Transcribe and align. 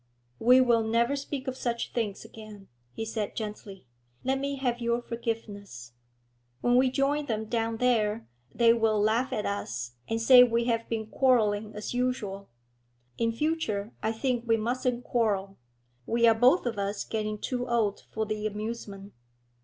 'We 0.39 0.61
will 0.61 0.81
never 0.81 1.15
speak 1.15 1.47
of 1.47 1.55
such 1.55 1.93
things 1.93 2.25
again,' 2.25 2.69
he 2.91 3.05
said 3.05 3.35
gently. 3.35 3.85
'Let 4.23 4.39
me 4.39 4.55
have 4.55 4.81
your 4.81 4.99
forgiveness. 4.99 5.93
When 6.61 6.75
we 6.75 6.89
join 6.89 7.27
them 7.27 7.45
down 7.45 7.77
there, 7.77 8.27
they 8.51 8.73
will 8.73 8.99
laugh 8.99 9.31
at 9.31 9.45
us 9.45 9.91
and 10.07 10.19
say 10.19 10.41
we 10.41 10.63
have 10.63 10.89
been 10.89 11.05
quarrelling 11.05 11.75
as 11.75 11.93
usual; 11.93 12.49
in 13.19 13.31
future 13.31 13.93
I 14.01 14.11
think 14.11 14.47
we 14.47 14.57
mustn't 14.57 15.03
quarrel, 15.03 15.59
we 16.07 16.25
are 16.27 16.33
both 16.33 16.65
of 16.65 16.79
us 16.79 17.03
getting 17.05 17.37
too 17.37 17.69
old 17.69 18.01
for 18.11 18.25
the 18.25 18.47
amusement. 18.47 19.13